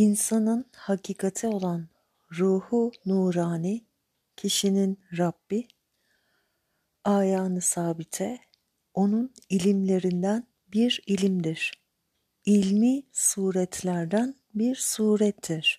İnsanın 0.00 0.64
hakikati 0.76 1.46
olan 1.46 1.88
ruhu 2.38 2.92
nurani, 3.06 3.84
kişinin 4.36 5.00
Rabbi, 5.18 5.68
ayanı 7.04 7.60
sabite, 7.60 8.38
onun 8.94 9.34
ilimlerinden 9.48 10.46
bir 10.68 11.02
ilimdir. 11.06 11.82
İlmi 12.44 13.02
suretlerden 13.12 14.34
bir 14.54 14.76
surettir. 14.76 15.76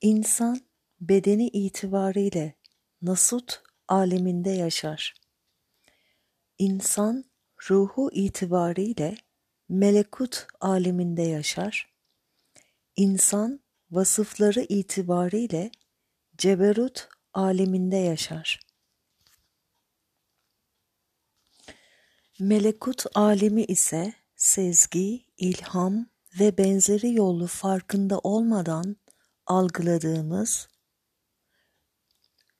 İnsan 0.00 0.60
bedeni 1.00 1.48
itibariyle 1.48 2.54
nasut 3.02 3.62
aleminde 3.88 4.50
yaşar. 4.50 5.14
İnsan 6.58 7.24
ruhu 7.70 8.10
itibariyle 8.12 9.16
melekut 9.68 10.46
aleminde 10.60 11.22
yaşar. 11.22 11.89
İnsan 13.00 13.60
vasıfları 13.90 14.60
itibariyle 14.68 15.70
ceberut 16.38 17.08
aleminde 17.34 17.96
yaşar. 17.96 18.60
Melekut 22.38 23.04
alemi 23.14 23.64
ise 23.64 24.12
sezgi, 24.36 25.24
ilham 25.36 26.06
ve 26.40 26.58
benzeri 26.58 27.14
yolu 27.14 27.46
farkında 27.46 28.18
olmadan 28.18 28.96
algıladığımız 29.46 30.68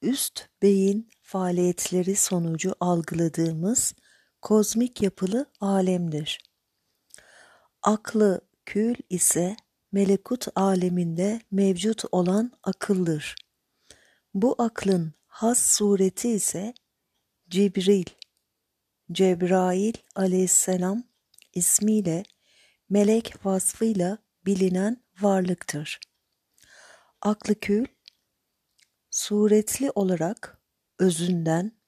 üst 0.02 0.48
beyin 0.62 1.10
faaliyetleri 1.22 2.16
sonucu 2.16 2.74
algıladığımız 2.80 3.94
kozmik 4.42 5.02
yapılı 5.02 5.46
alemdir. 5.60 6.38
Aklı 7.82 8.40
kül 8.66 8.94
ise 9.10 9.56
melekut 9.92 10.46
aleminde 10.54 11.40
mevcut 11.50 12.04
olan 12.12 12.52
akıldır. 12.62 13.34
Bu 14.34 14.54
aklın 14.58 15.14
has 15.26 15.58
sureti 15.58 16.28
ise 16.28 16.74
Cibril, 17.48 18.04
Cebrail 19.12 19.94
aleyhisselam 20.14 21.02
ismiyle 21.54 22.22
melek 22.88 23.46
vasfıyla 23.46 24.18
bilinen 24.46 25.04
varlıktır. 25.20 26.00
Aklı 27.22 27.54
kül, 27.54 27.86
suretli 29.10 29.90
olarak 29.90 30.58
özünden, 30.98 31.80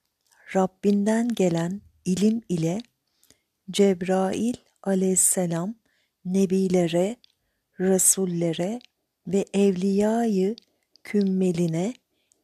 Rabbinden 0.55 1.29
gelen 1.29 1.81
ilim 2.05 2.43
ile 2.49 2.83
Cebrail 3.71 4.55
aleyhisselam 4.83 5.75
nebilere, 6.25 7.17
resullere 7.83 8.81
ve 9.27 9.45
evliyayı 9.55 10.57
kümmeline 11.05 11.95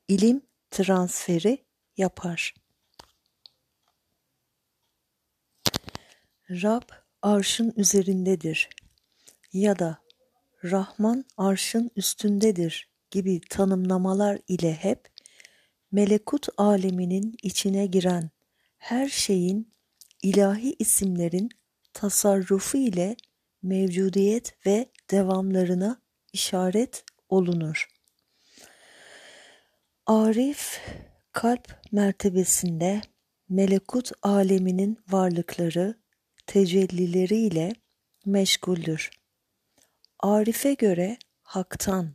ilim 0.09 0.43
transferi 0.71 1.59
yapar. 1.97 2.55
Rab 6.51 6.83
arşın 7.23 7.73
üzerindedir 7.77 8.69
ya 9.53 9.79
da 9.79 9.99
Rahman 10.65 11.25
arşın 11.37 11.91
üstündedir 11.97 12.89
gibi 13.11 13.41
tanımlamalar 13.51 14.39
ile 14.49 14.73
hep 14.75 15.09
melekut 15.93 16.47
aleminin 16.57 17.37
içine 17.43 17.87
giren 17.87 18.31
her 18.79 19.09
şeyin 19.09 19.75
ilahi 20.23 20.77
isimlerin 20.79 21.49
tasarrufu 21.93 22.79
ile 22.79 23.17
mevcudiyet 23.63 24.67
ve 24.67 24.87
devamlarına 25.11 26.03
işaret 26.33 27.05
olunur. 27.29 27.89
Arif 30.07 30.81
kalp 31.33 31.81
mertebesinde 31.93 33.01
melekut 33.49 34.11
aleminin 34.23 34.99
varlıkları 35.09 35.95
tecellileriyle 36.47 37.73
meşguldür. 38.27 39.11
Arif'e 40.19 40.75
göre 40.75 41.19
haktan 41.43 42.15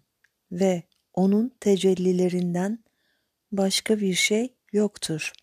ve 0.52 0.84
onun 1.14 1.52
tecellilerinden 1.60 2.84
başka 3.52 4.00
bir 4.00 4.14
şey 4.14 4.56
yoktur. 4.72 5.34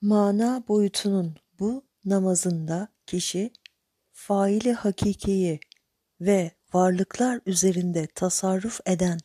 Mana 0.00 0.64
boyutunun 0.68 1.36
bu 1.58 1.87
namazında 2.08 2.88
kişi 3.06 3.52
faili 4.12 4.72
hakikiyi 4.72 5.60
ve 6.20 6.50
varlıklar 6.74 7.40
üzerinde 7.46 8.06
tasarruf 8.06 8.80
eden, 8.86 9.18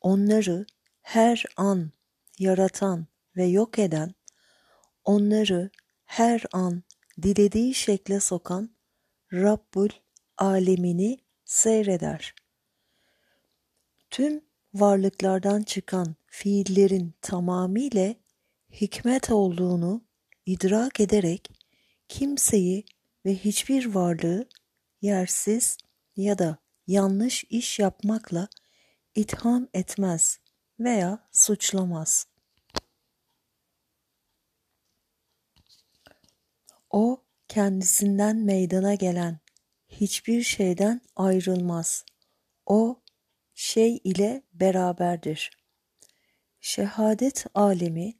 onları 0.00 0.66
her 1.02 1.44
an 1.56 1.90
yaratan 2.38 3.06
ve 3.36 3.44
yok 3.44 3.78
eden, 3.78 4.14
onları 5.04 5.70
her 6.04 6.42
an 6.52 6.82
dilediği 7.22 7.74
şekle 7.74 8.20
sokan 8.20 8.70
Rabbul 9.32 9.88
alemini 10.38 11.18
seyreder. 11.44 12.34
Tüm 14.10 14.40
varlıklardan 14.74 15.62
çıkan 15.62 16.16
fiillerin 16.26 17.14
tamamıyla 17.20 18.14
hikmet 18.70 19.30
olduğunu 19.30 20.04
idrak 20.46 21.00
ederek 21.00 21.50
kimseyi 22.08 22.84
ve 23.26 23.34
hiçbir 23.34 23.94
varlığı 23.94 24.48
yersiz 25.02 25.78
ya 26.16 26.38
da 26.38 26.58
yanlış 26.86 27.44
iş 27.44 27.78
yapmakla 27.78 28.48
itham 29.14 29.68
etmez 29.74 30.40
veya 30.80 31.28
suçlamaz. 31.32 32.26
O 36.90 37.24
kendisinden 37.48 38.36
meydana 38.36 38.94
gelen 38.94 39.38
hiçbir 39.88 40.42
şeyden 40.42 41.00
ayrılmaz. 41.16 42.04
O 42.66 43.02
şey 43.54 44.00
ile 44.04 44.42
beraberdir. 44.52 45.50
Şehadet 46.60 47.46
alemi 47.54 48.14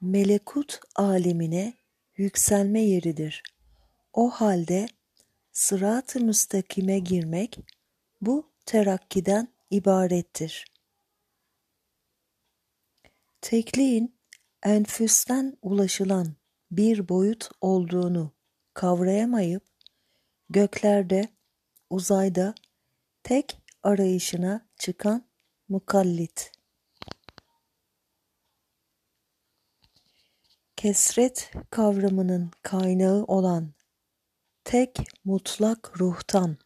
melekut 0.00 0.80
alemine 0.96 1.79
yükselme 2.20 2.80
yeridir. 2.80 3.42
O 4.12 4.30
halde 4.30 4.88
sırat-ı 5.52 6.20
müstakime 6.20 6.98
girmek 6.98 7.58
bu 8.20 8.50
terakkiden 8.66 9.48
ibarettir. 9.70 10.64
Tekliğin 13.40 14.14
enfüsten 14.62 15.56
ulaşılan 15.62 16.34
bir 16.70 17.08
boyut 17.08 17.50
olduğunu 17.60 18.32
kavrayamayıp 18.74 19.62
göklerde, 20.50 21.28
uzayda 21.90 22.54
tek 23.22 23.58
arayışına 23.82 24.66
çıkan 24.76 25.24
mukallit. 25.68 26.52
Kesret 30.80 31.50
kavramının 31.70 32.50
kaynağı 32.62 33.24
olan 33.24 33.74
tek 34.64 34.98
mutlak 35.24 36.00
ruhtan 36.00 36.56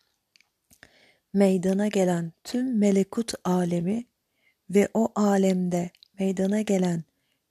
meydana 1.33 1.89
gelen 1.89 2.33
tüm 2.45 2.79
melekut 2.79 3.33
alemi 3.45 4.07
ve 4.71 4.89
o 4.95 5.13
alemde 5.15 5.91
meydana 6.19 6.61
gelen 6.61 7.05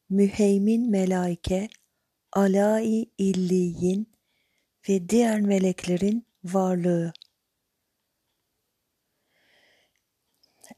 müheymin 0.09 0.89
melaike, 0.89 1.69
alai 2.31 3.11
illiyin 3.17 4.13
ve 4.89 5.09
diğer 5.09 5.41
meleklerin 5.41 6.27
varlığı. 6.43 7.13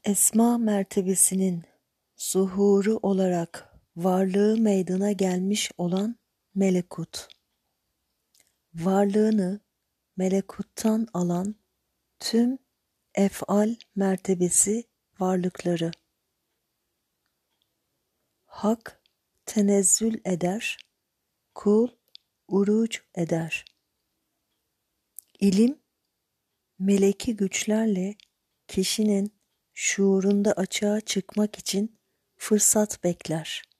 Esma 0.04 0.58
mertebesinin 0.58 1.64
zuhuru 2.16 2.96
olarak 3.02 3.75
varlığı 3.96 4.56
meydana 4.56 5.12
gelmiş 5.12 5.70
olan 5.78 6.16
melekut. 6.54 7.28
Varlığını 8.74 9.60
melekuttan 10.16 11.08
alan 11.14 11.54
tüm 12.18 12.58
efal 13.14 13.74
mertebesi 13.94 14.84
varlıkları. 15.20 15.90
Hak 18.44 19.02
tenezzül 19.46 20.20
eder, 20.24 20.78
kul 21.54 21.88
uruç 22.48 23.02
eder. 23.14 23.64
İlim, 25.40 25.78
meleki 26.78 27.36
güçlerle 27.36 28.14
kişinin 28.68 29.32
şuurunda 29.74 30.52
açığa 30.52 31.00
çıkmak 31.00 31.58
için 31.58 31.98
fırsat 32.36 33.04
bekler. 33.04 33.75